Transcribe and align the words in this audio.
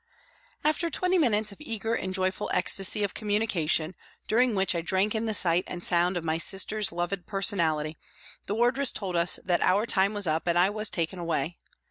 After 0.63 0.89
twenty 0.89 1.19
minutes 1.19 1.51
of 1.51 1.61
eager 1.61 1.93
and 1.93 2.11
joyful 2.11 2.49
ecstasy 2.55 3.03
of 3.03 3.13
communication, 3.13 3.93
during 4.27 4.55
which 4.55 4.73
I 4.73 4.81
drank 4.81 5.13
in 5.13 5.27
the 5.27 5.35
sight 5.35 5.63
and 5.67 5.83
sound 5.83 6.17
of 6.17 6.23
my 6.23 6.39
sister's 6.39 6.91
loved 6.91 7.27
personality, 7.27 7.97
the 8.47 8.55
wardress 8.55 8.91
told 8.91 9.15
us 9.15 9.37
that 9.45 9.61
our 9.61 9.85
time 9.85 10.15
was 10.15 10.25
up 10.25 10.47
and 10.47 10.57
I 10.57 10.71
was 10.71 10.89
taken 10.89 11.19
away. 11.19 11.59